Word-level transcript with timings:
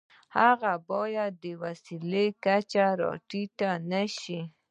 هغه 0.37 0.73
باید 0.89 1.33
د 1.43 1.45
وسیلې 1.63 2.25
کچې 2.43 2.75
ته 2.83 2.97
را 2.99 3.11
ټیټ 3.29 3.59
نشي. 3.91 4.41